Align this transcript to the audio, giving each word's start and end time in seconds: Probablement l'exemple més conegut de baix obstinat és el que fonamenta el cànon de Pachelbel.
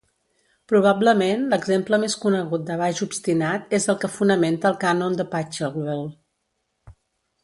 Probablement 0.71 1.43
l'exemple 1.49 1.99
més 2.03 2.15
conegut 2.23 2.63
de 2.69 2.77
baix 2.81 3.01
obstinat 3.07 3.75
és 3.81 3.85
el 3.93 3.99
que 4.05 4.11
fonamenta 4.17 4.71
el 4.71 4.79
cànon 4.87 5.19
de 5.21 5.27
Pachelbel. 5.35 6.03